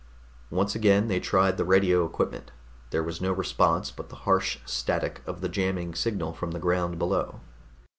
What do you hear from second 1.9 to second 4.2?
equipment. There was no response but the